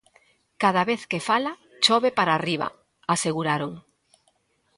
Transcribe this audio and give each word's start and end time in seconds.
"Cada 0.63 0.81
vez 0.89 1.01
que 1.11 1.25
fala 1.29 1.53
chove 1.83 2.09
para 2.17 2.31
arriba", 2.35 2.67
aseguraron. 3.13 3.71